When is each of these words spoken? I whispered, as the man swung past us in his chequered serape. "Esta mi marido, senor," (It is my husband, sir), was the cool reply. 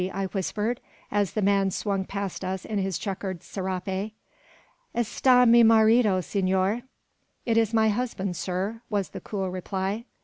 I 0.15 0.25
whispered, 0.31 0.79
as 1.11 1.33
the 1.33 1.43
man 1.43 1.69
swung 1.69 2.05
past 2.05 2.43
us 2.43 2.65
in 2.65 2.79
his 2.79 2.97
chequered 2.97 3.43
serape. 3.43 4.13
"Esta 4.95 5.45
mi 5.45 5.61
marido, 5.63 6.21
senor," 6.23 6.81
(It 7.45 7.55
is 7.55 7.71
my 7.71 7.89
husband, 7.89 8.35
sir), 8.35 8.81
was 8.89 9.09
the 9.09 9.21
cool 9.21 9.51
reply. 9.51 10.05